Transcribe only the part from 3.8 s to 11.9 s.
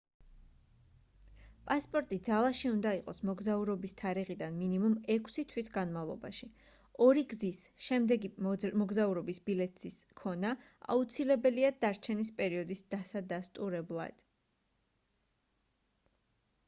თარიღიდან მინიმუმ 6 თვის განმავლობაში. ორი გზის/შემდეგი მოგზაურობის ბილეთის ქონა აუცილებელია